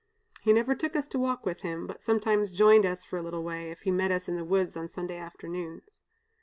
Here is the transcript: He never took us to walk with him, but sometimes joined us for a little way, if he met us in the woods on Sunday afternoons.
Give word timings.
He 0.41 0.51
never 0.51 0.73
took 0.73 0.95
us 0.95 1.07
to 1.09 1.19
walk 1.19 1.45
with 1.45 1.59
him, 1.61 1.85
but 1.85 2.01
sometimes 2.01 2.51
joined 2.51 2.87
us 2.87 3.03
for 3.03 3.17
a 3.19 3.21
little 3.21 3.43
way, 3.43 3.69
if 3.69 3.81
he 3.81 3.91
met 3.91 4.09
us 4.11 4.27
in 4.27 4.35
the 4.35 4.43
woods 4.43 4.75
on 4.75 4.89
Sunday 4.89 5.17
afternoons. 5.17 6.01